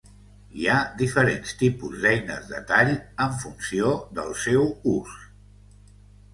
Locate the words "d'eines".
2.07-2.49